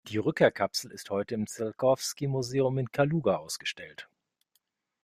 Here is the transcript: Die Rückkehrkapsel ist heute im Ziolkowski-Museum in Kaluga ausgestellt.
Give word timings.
Die 0.07 0.17
Rückkehrkapsel 0.17 0.89
ist 0.89 1.11
heute 1.11 1.35
im 1.35 1.45
Ziolkowski-Museum 1.45 2.75
in 2.79 2.91
Kaluga 2.91 3.35
ausgestellt. 3.35 4.07